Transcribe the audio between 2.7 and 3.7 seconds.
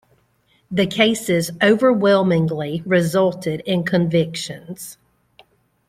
resulted